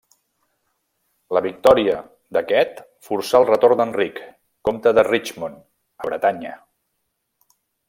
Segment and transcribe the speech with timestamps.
[1.37, 1.97] La victòria
[2.37, 4.23] d'aquest forçà el retorn d'Enric,
[4.71, 5.63] comte de Richmond,
[6.03, 6.57] a Bretanya.